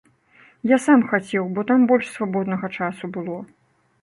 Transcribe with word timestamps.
Я 0.71 0.77
сам 0.85 1.03
хацеў, 1.11 1.45
бо 1.57 1.67
там 1.73 1.85
больш 1.93 2.05
свабоднага 2.15 2.67
часу 2.79 3.13
было. 3.19 3.37